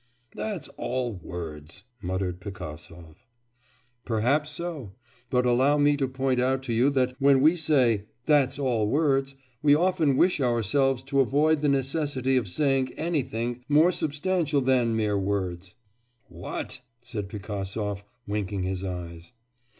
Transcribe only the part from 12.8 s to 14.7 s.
anything more substantial